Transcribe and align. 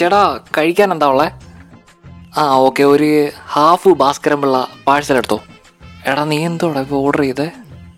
ചേട്ടാ 0.00 0.40
കഴിക്കാൻ 0.58 0.92
എന്താ 0.92 1.06
ഉള്ളേ? 1.06 1.30
ആ 2.36 2.56
ഓക്കെ 2.56 2.82
ഒരു 2.82 3.28
ഹാഫ് 3.48 3.88
ഭാസ്കരമുള്ള 3.88 4.68
പാഴ്സൽ 4.86 5.16
എടുത്തോ. 5.16 5.40
എടാ 6.06 6.24
നീ 6.24 6.44
എന്തോടാ 6.44 6.80
ഇപ്പോൾ 6.80 6.96
ഓർഡർ 6.96 7.20
ചെയ്തേ? 7.20 7.50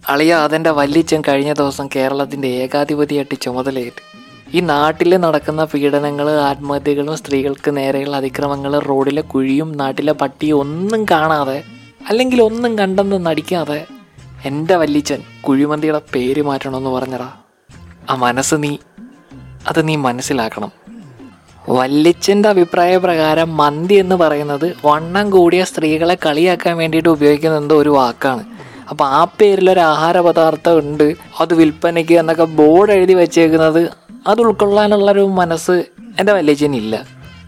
അളിയ 0.09 0.35
അതെന്റെ 0.35 0.71
വല്യച്ഛൻ 0.71 1.23
കഴിഞ്ഞ 1.29 1.53
ദിവസം 1.53 1.88
കേരളത്തിന്റെ 1.96 2.49
ഏകാധിപതിയായിട്ട് 2.49 3.41
ചുമതലയേറ്റ്. 3.41 4.12
ഈ 4.54 4.61
നാട്ടിൽ 4.61 5.17
നടക്കുന്ന 5.17 5.65
പീഡനങ്ങൾ 5.65 6.30
ആത്മഹത്യകളും 6.30 7.17
സ്ത്രീകൾക്ക് 7.17 7.76
നേരെയുള്ള 7.76 8.16
അതിക്രമങ്ങൾ 8.16 8.78
റോഡിലെ 8.78 9.22
കുഴിയും 9.22 9.72
നാട്ടിലെ 9.72 10.12
പട്ടിയും 10.12 10.58
ഒന്നും 10.58 11.04
കാണാതെ 11.04 11.62
അല്ലെങ്കിൽ 12.08 12.42
ഒന്നും 12.42 12.78
കണ്ടെന്ന് 12.78 13.26
നടിക്കാതെ 13.26 13.87
എന്റെ 14.44 14.76
വല്യച്ഛൻ 14.76 15.22
കുഴിമന്തിയുടെ 15.40 16.00
പേര് 16.14 16.42
മാറ്റണമെന്ന് 16.42 16.91
പറഞ്ഞടാ. 16.91 17.32
ആ 18.10 18.14
മനസ്സ് 18.14 18.55
നീ 18.59 18.77
അത് 19.69 19.88
നീ 19.88 19.96
മനസ്സിലാക്കണം. 19.96 20.81
വല്യച്ഛന്റെ 21.69 22.48
അഭിപ്രായ 22.48 22.97
പ്രകാരം 22.97 23.57
മന്തി 23.57 23.95
എന്ന് 23.95 24.15
പറയുന്നത് 24.15 24.73
വണ്ണം 24.84 25.30
കൂടിയ 25.30 25.65
സ്ത്രീകളെ 25.65 26.16
കളിയാക്കാൻ 26.27 26.77
വേണ്ടിയിട്ട് 26.77 27.09
ഉപയോഗിക്കുന്ന 27.09 27.57
എന്തോ 27.57 27.79
ഒരു 27.79 27.88
വാക്കാണ്. 27.88 28.45
അപ്പോൾ 28.91 29.05
ആ 29.05 29.25
പേരിലൊരു 29.25 29.80
ആഹാര 29.80 30.21
പദാർത്ഥം 30.21 30.79
ഉണ്ട് 30.79 31.15
അത് 31.41 31.55
വിൽപ്പനയ്ക്ക് 31.55 32.12
എന്നൊക്കെ 32.12 32.45
ബോർഡ് 32.45 32.93
എഴുതി 32.93 33.12
വെച്ചേക്കുന്നത് 33.12 33.91
അത് 34.27 34.41
ഉൾക്കൊള്ളാനുള്ളൊരു 34.41 35.21
മനസ്സ് 35.21 35.85
എന്റെ 36.19 36.33
വല്യച്ഛനില്ല 36.33 37.05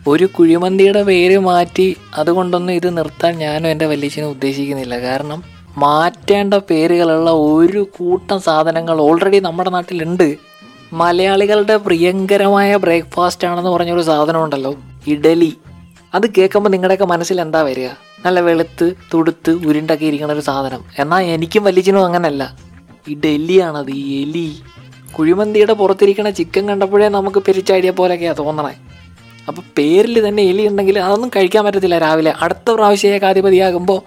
ഒരു 0.08 0.24
കുഴിമന്തിയുടെ 0.24 1.02
പേര് 1.02 1.38
മാറ്റി 1.38 1.96
അതുകൊണ്ടൊന്നും 2.14 2.72
ഇത് 2.72 2.96
നിർത്താൻ 2.96 3.38
ഞാനും 3.38 3.68
എന്റെ 3.68 3.86
വല്യച്ഛനും 3.86 4.28
ഉദ്ദേശിക്കുന്നില്ല. 4.28 4.98
കാരണം 4.98 5.42
മാറ്റേണ്ട 5.78 6.54
പേരുകളുള്ള 6.54 7.30
ഒരു 7.30 7.86
കൂട്ടം 7.98 8.40
സാധനങ്ങൾ 8.40 9.00
ഓൾറെഡി 9.00 9.38
നമ്മുടെ 9.38 9.70
നാട്ടിലുണ്ട്. 9.70 10.53
മലയാളികളുടെ 10.92 11.76
പ്രിയങ്കരമായ 11.76 12.76
ബ്രേക്ക്ഫാസ്റ്റ് 12.76 13.48
ആണെന്ന് 13.48 13.70
പറഞ്ഞൊരു 13.70 14.02
സാധനം 14.02 14.44
ഉണ്ടല്ലോ 14.44 14.74
ഇഡലി. 15.06 15.54
അത് 16.14 16.30
കേൾക്കുമ്പോൾ 16.30 16.70
നിങ്ങളുടെയൊക്കെ 16.70 17.04
മനസ്സിൽ 17.04 17.40
എന്താ 17.40 17.62
വരിക? 17.62 17.88
നല്ല 18.26 18.40
വെളുത്ത് 18.40 18.92
തുടുത്ത് 19.14 19.50
ഉരുണ്ടൊക്കെ 19.50 20.06
ഇരിക്കുന്ന 20.06 20.32
ഒരു 20.32 20.40
സാധനം. 20.40 20.84
എന്നാൽ 20.98 21.22
എനിക്കും 21.22 21.64
വലിയച്ഛനും 21.64 22.04
അങ്ങനല്ല. 22.04 22.56
ഇഡലിയാണത് 23.08 23.90
ഈ 23.90 24.22
എലി. 24.22 24.62
കുഴിമന്തിയുടെ 25.18 25.72
പുറത്തിരിക്കുന്ന 25.72 26.30
ചിക്കൻ 26.30 26.68
കണ്ടപ്പോഴേ 26.68 27.08
നമുക്ക് 27.08 27.38
പെരിച്ചാടിയ 27.38 27.90
പോലെയൊക്കെയാണ് 27.90 28.38
തോന്നണേ. 28.38 28.74
അപ്പോൾ 29.48 29.62
പേരിൽ 29.78 30.28
തന്നെ 30.28 30.42
എലി 30.42 30.66
ഉണ്ടെങ്കിൽ 30.66 30.98
അതൊന്നും 30.98 31.30
കഴിക്കാൻ 31.36 31.64
പറ്റത്തില്ല 31.64 31.98
രാവിലെ. 31.98 32.34
അടുത്ത 32.40 32.70
പ്രാവശ്യം 32.70 33.10
ഏകാധിപതിയാകുമ്പോൾ 33.10 34.02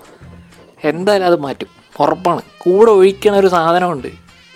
എന്തായാലും 0.83 1.25
അത് 1.25 1.39
മാറ്റും. 1.39 1.67
ഉറപ്പാണ്. 1.99 2.41
കൂടെ 2.57 2.91
ഒഴിക്കണ 2.91 3.35
ഒരു 3.35 3.47
സാധനമുണ്ട്. 3.47 4.07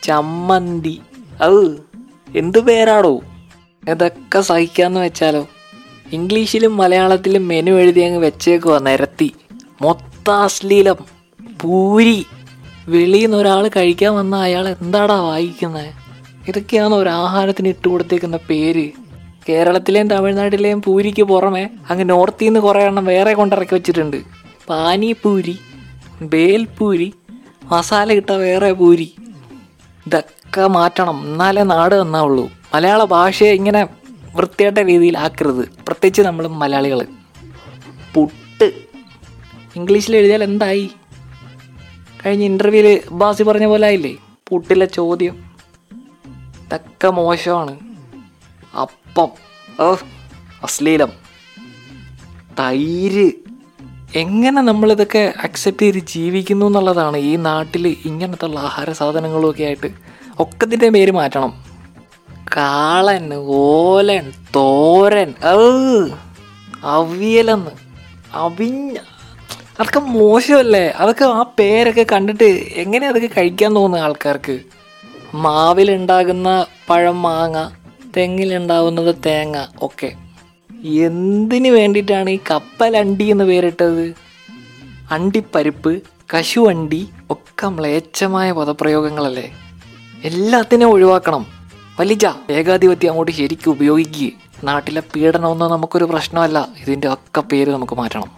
ചമ്മന്തി. 0.03 1.01
അത് 1.41 1.90
എന്ത് 2.35 2.59
പേരാടോ? 2.59 3.21
ഇതൊക്കെ 3.89 4.41
സഹിക്കാന്ന് 4.41 4.99
വെച്ചാലോ. 4.99 5.47
ഇംഗ്ലീഷിലും 6.11 6.77
മലയാളത്തിലും 6.77 7.47
മെനു 7.47 7.71
എഴുതി 7.71 8.01
അങ്ങ് 8.01 8.19
വെച്ചേക്കുവാ 8.19 8.79
നിരത്തി. 8.79 9.33
മൊത്ത 9.81 10.29
അശ്ലീലം. 10.29 10.95
പൂരി. 11.61 12.25
വെളിയിൽ 12.87 13.25
നിന്ന് 13.25 13.37
ഒരാൾ 13.37 13.67
കഴിക്കാൻ 13.67 14.15
വന്ന 14.15 14.35
അയാൾ 14.35 14.69
എന്താടാ 14.69 15.15
വായിക്കുന്നത് 15.15 15.89
ഇതൊക്കെയാണ് 16.47 16.93
ഒരു 16.93 17.09
ആഹാരത്തിന് 17.09 17.67
ഇട്ട് 17.67 17.87
കൊടുത്തേക്കുന്ന 17.87 18.37
പേര്? 18.49 18.89
കേരളത്തിലെയും 19.49 20.07
തമിഴ്നാട്ടിലെയും 20.07 20.81
പൂരിക്ക് 20.81 21.23
പുറമെ 21.23 21.69
അങ്ങ് 21.89 22.09
നോർത്തിൽ 22.09 22.45
നിന്ന് 22.45 22.59
കുറേ 22.59 22.83
എണ്ണം 22.83 23.05
വേറെ 23.05 23.33
കൊണ്ടിറക്കി 23.33 23.73
വെച്ചിട്ടുണ്ട്. 23.73 24.17
പാനിപൂരി 24.69 25.59
ബേൽപൂരി 26.21 27.13
മസാല 27.63 28.13
ഇട്ട 28.13 28.29
വേറെ 28.29 28.71
പൂരി. 28.71 29.15
ഇതൊക്കെ 30.07 30.40
മാറ്റണം. 30.59 31.21
എന്നാലേ 31.23 31.63
നാട് 31.63 31.95
നന്നാവുള്ളൂ. 31.95 32.49
മലയാള 32.73 33.03
ഭാഷയെ 33.03 33.51
ഇങ്ങനെ 33.51 33.87
വൃത്തിയായിട്ട 34.35 34.77
രീതിയിൽ 34.77 35.17
ആക്കരുത്. 35.17 35.65
പ്രത്യേകിച്ച് 35.65 36.21
നമ്മൾ 36.21 36.47
മലയാളികൾ 36.47 37.07
പുട്ട്. 38.13 38.73
ഇംഗ്ലീഷിൽ 39.75 40.15
എഴുതിയാൽ 40.15 40.43
എന്തായി? 40.43 40.91
കഴിഞ്ഞ 42.25 42.43
ഇന്റർവ്യൂവിൽ 42.43 43.01
ബാസി 43.11 43.43
പറഞ്ഞ 43.43 43.65
പോലെ 43.65 43.87
ആയില്ലേ? 43.87 44.15
പുട്ടിലെ 44.49 44.85
ചോദ്യം. 44.85 45.51
ഇതൊക്കെ 46.65 47.07
മോശമാണ്. 47.07 47.79
അപ്പം. 48.81 49.29
ഓ 49.79 49.95
അശ്ലീലം. 50.63 51.11
തൈര്. 52.59 53.31
എങ്ങനെ 54.15 54.61
നമ്മളിതൊക്കെ 54.61 55.33
അക്സെപ്റ്റ് 55.43 55.83
ചെയ്ത് 55.83 55.97
ജീവിക്കുന്നു 55.97 56.65
എന്നുള്ളതാണ് 56.65 57.17
ഈ 57.17 57.35
നാട്ടിൽ 57.35 57.97
ഇങ്ങനത്തെ 58.05 58.57
ആഹാര 58.57 58.91
ഒക്കെ 59.49 59.63
ആയിട്ട് 59.63 59.87
ഒക്കത്തിന്റെ 60.39 60.89
പേര് 60.89 61.11
മാറ്റണം. 61.11 61.63
കാളൻ 62.57 63.33
ഓലൻ 63.33 64.31
തോരൻ 64.55 65.33
അവിയലെന്ന് 66.83 67.71
അവിഞ്ഞ. 68.33 68.97
അതൊക്കെ 69.79 69.99
മോശമല്ലേ? 69.99 70.87
അതൊക്കെ 70.87 71.25
ആ 71.25 71.45
പേരൊക്കെ 71.59 72.05
കണ്ടിട്ട് 72.11 72.43
എങ്ങനെ 72.75 73.07
അതൊക്കെ 73.07 73.29
കഴിക്കാൻ 73.37 73.75
തോന്നുന്നു 73.75 74.05
ആൾക്കാർക്ക്? 74.05 74.59
മാവിലുണ്ടാകുന്ന 75.33 76.65
പഴം 76.89 77.21
മാങ്ങ 77.21 77.71
തെങ്ങിലുണ്ടാവുന്നത് 78.17 79.15
തേങ്ങ 79.25 79.65
ഒക്കെ. 79.81 80.13
എന്തിനു 80.85 81.69
വേണ്ടിയിട്ടാണ് 81.69 82.29
ഈ 82.29 82.39
കപ്പലണ്ടി 82.51 83.23
എന്ന് 83.23 83.43
പേരിട്ടത്? 83.43 84.13
അണ്ടിപ്പരിപ്പ് 85.11 86.01
കശുവണ്ടി 86.33 87.09
ഒക്കെ 87.29 87.67
മ്ലേച്ഛമായ 87.67 88.51
പദപ്രയോഗങ്ങളല്ലേ? 88.51 89.53
എല്ലാത്തിനെയും 90.23 90.89
ഒഴിവാക്കണം. 90.89 91.45
വലിച്ച 91.99 92.27
ഏകാധിപത്യം 92.51 93.09
അങ്ങോട്ട് 93.09 93.31
ശരിക്കും 93.31 93.71
ഉപയോഗിക്കുക 93.71 94.31
നാട്ടിലെ 94.63 95.01
പീഡനമൊന്നും 95.15 95.71
നമുക്കൊരു 95.71 96.03
പ്രശ്നമല്ല. 96.03 96.67
ഇതിന്റെ 96.79 97.13
ഒക്കെ 97.13 97.41
പേര് 97.41 97.71
നമുക്ക് 97.71 97.93
മാറ്റണം. 97.93 98.31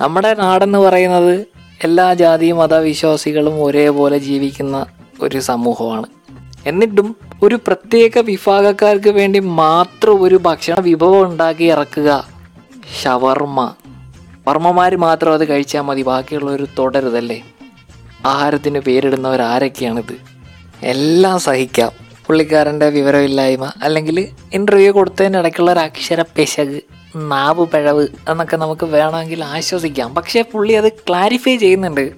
നമ്മുടെ 0.00 0.34
നാടെന്ന് 0.34 0.78
പറയുന്നത് 0.78 1.46
എല്ലാ 1.84 2.14
ജാതി 2.14 2.52
മതവിശ്വാസികളും 2.52 3.64
ഒരേപോലെ 3.64 4.18
ജീവിക്കുന്ന 4.18 4.86
ഒരു 5.20 5.40
സമൂഹമാണ്. 5.40 6.06
എന്നിട്ടും 6.66 7.16
ഒരു 7.42 7.54
പ്രത്യേക 7.54 8.18
വിഭാഗക്കാർക്ക് 8.18 9.10
വേണ്ടി 9.10 9.38
മാത്രം 9.38 10.22
ഒരു 10.22 10.34
ഭക്ഷണ 10.34 10.74
വിഭവം 10.80 11.24
ഉണ്ടാക്കി 11.24 11.64
ഇറക്കുക. 11.64 12.28
ഷവർമ്മ. 13.02 13.74
വർമ്മമാർ 14.48 14.96
മാത്രം 14.96 15.32
അത് 15.32 15.48
കഴിച്ചാൽ 15.48 15.80
മതി. 15.80 16.02
ബാക്കിയുള്ളവർ 16.02 16.66
തുടരുതല്ലേ? 16.78 17.42
ആഹാരത്തിന് 18.24 18.78
പേരിടുന്നവർ 18.78 19.42
ആരൊക്കെയാണിത് 19.42 20.37
എല്ലാം 20.82 21.40
സഹിക്കാം. 21.40 21.92
പുള്ളിക്കാരന്റെ 22.26 22.88
വിവരമില്ലായ്മ 22.88 23.72
അല്ലെങ്കിൽ 23.82 24.28
ഇന്റർവ്യൂ 24.52 24.92
കൊടുത്തതിന് 24.92 25.36
ഇടയ്ക്കുള്ള 25.36 25.72
ഒരു 25.72 25.78
അക്ഷര 25.78 26.22
പെശക് 26.22 26.80
നാവ് 27.16 27.66
പിഴവ് 27.66 28.06
എന്നൊക്കെ 28.28 28.56
നമുക്ക് 28.56 28.86
വേണമെങ്കിൽ 28.86 29.44
ആശ്വസിക്കാം. 29.44 30.14
പക്ഷേ 30.14 30.44
പുള്ളി 30.52 30.72
അത് 30.72 30.92
ക്ലാരിഫൈ 30.92 31.56
ചെയ്യുന്നുണ്ട്. 31.56 32.12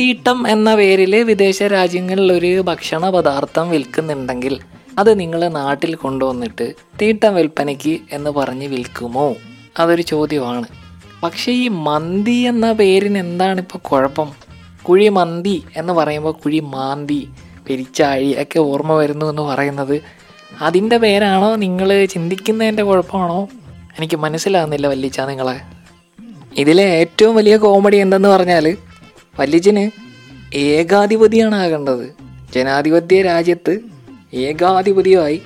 തീട്ടം 0.00 0.48
എന്ന 0.48 0.74
പേരിൽ 0.74 1.16
വിദേശ 1.16 1.62
രാജ്യങ്ങളിൽ 1.62 2.32
ഒരു 2.32 2.60
ഭക്ഷണ 2.60 3.10
പദാർത്ഥം 3.10 3.70
വിൽക്കുന്നുണ്ടെങ്കിൽ 3.70 4.60
അത് 4.98 5.20
നിങ്ങൾ 5.20 5.48
നാട്ടിൽ 5.48 5.94
കൊണ്ടുവന്നിട്ട് 5.94 6.72
തീട്ടം 7.02 7.34
വിൽപ്പനയ്ക്ക് 7.34 7.98
എന്ന് 8.12 8.30
പറഞ്ഞ് 8.30 8.66
വിൽക്കുമോ? 8.66 9.34
അതൊരു 9.78 10.02
ചോദ്യമാണ്. 10.02 10.64
പക്ഷേ 11.22 11.52
ഈ 11.52 11.68
മന്തി 11.68 12.30
എന്ന 12.30 12.72
പേരിന് 12.72 13.18
എന്താണ് 13.18 13.60
ഇപ്പോൾ 13.60 13.78
കുഴപ്പം? 13.78 14.30
കുഴി 14.88 15.08
മന്തി 15.08 15.62
എന്ന് 15.76 15.92
പറയുമ്പോൾ 15.92 16.32
കുഴി 16.32 16.58
മാന്തി 16.58 17.28
പെരിച്ചാഴി 17.68 18.36
ഒക്കെ 18.42 18.58
ഓർമ്മ 18.58 18.92
വരുന്നു 18.92 19.26
എന്ന് 19.26 19.42
പറയുന്നത്. 19.42 20.00
അതിന്റെ 20.60 20.96
പേരാണോ 20.96 21.56
നിങ്ങൾ 21.56 22.04
ചിന്തിക്കുന്നതിന്റെ 22.04 22.82
കുഴപ്പമാണോ? 22.82 23.48
എനിക്ക് 23.98 24.16
മനസ്സിലാകുന്നില്ല 24.16 24.86
വല്ലിച്ച 24.86 25.20
നിങ്ങളെ. 25.20 25.60
ഇതിലെ 26.56 26.82
ഏറ്റവും 26.82 27.36
വലിയ 27.36 27.56
കോമഡി 27.56 27.96
എന്തെന്ന് 27.96 28.28
പറഞ്ഞാൽ 28.28 28.76
വല്ലിച്ചിന് 29.40 29.90
ഏകാധിപതിയാണ് 30.56 31.54
ആകേണ്ടത്. 31.54 32.14
ജനാധിപത്യ 32.54 33.22
രാജ്യത്ത് 33.22 33.78
ഏകാധിപതിയായി 34.34 35.42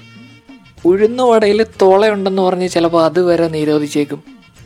ഉഴുന്നുവടയിൽ 0.84 1.66
തോളയുണ്ടെന്ന് 1.82 2.42
പറഞ്ഞ് 2.42 2.68
ചിലപ്പോൾ 2.68 3.04
അതുവരെ 3.04 3.48
നിരോധിച്ചേക്കും. 3.48 4.22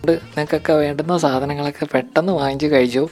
നിങ്ങൾക്കൊക്കെ 0.08 0.72
വേണ്ടുന്ന 0.72 1.18
സാധനങ്ങളൊക്കെ 1.18 1.86
പെട്ടെന്ന് 1.94 2.32
വാങ്ങിച്ച് 2.32 2.66
കഴിച്ചോ? 2.66 3.10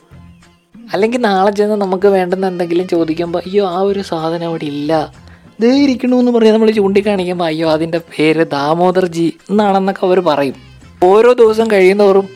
അല്ലെങ്കിൽ 0.93 1.21
നാളെ 1.21 1.51
ചെന്ന് 1.51 1.77
നമുക്ക് 1.77 2.07
വേണ്ടുന്ന 2.07 2.47
എന്തെങ്കിലും 2.47 2.89
ചോദിക്കുമ്പോൾ 2.89 3.39
അയ്യോ 3.39 3.69
ആ 3.69 3.79
ഒരു 3.81 4.01
സാധനം 4.01 4.47
അവിടെ 4.47 4.65
ഇല്ല. 4.65 5.13
ദേ 5.61 5.71
ഇരിക്കണമെന്ന് 5.83 6.33
പറഞ്ഞ് 6.33 6.53
നമ്മൾ 6.53 6.71
ചൂണ്ടിക്കാണിക്കുമ്പോൾ 6.71 7.45
അയ്യോ 7.45 7.71
അതിന്റെ 7.71 7.99
പേര് 7.99 8.51
ദാമോദർജി 8.51 9.37
എന്നാണെന്നൊക്കെ 9.51 10.07
അവർ 10.07 10.21
പറയും. 10.21 10.57
ഓരോ 11.05 11.33
ദിവസം 11.33 11.71
കഴിയുന്നതോറും 11.71 12.29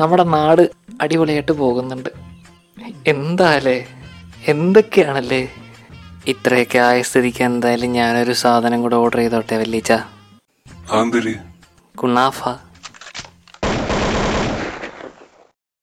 നമ്മുടെ 0.00 0.22
നാട് 0.24 0.70
അടിപൊളിയായിട്ട് 1.00 1.52
പോകുന്നുണ്ട്. 1.52 2.10
എന്താല്ലേ 3.06 3.86
എന്തൊക്കെയാണല്ലേ? 4.46 5.48
ഇത്രയൊക്കെ 6.26 6.78
ആയ 6.78 7.02
സ്ഥിതിക്ക് 7.02 7.44
എന്തായാലും 7.44 7.92
ഞാനൊരു 7.92 8.32
സാധനം 8.32 8.82
കൂടെ 8.82 8.96
ഓർഡർ 8.96 9.18
ചെയ്തോട്ടെ 9.18 9.56
വല്ലിച്ച 9.56 9.92
കുണാഫ 11.94 12.40